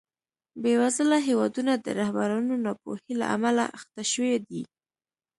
[0.61, 4.61] بېوزله هېوادونه د رهبرانو ناپوهۍ له امله اخته شوي دي.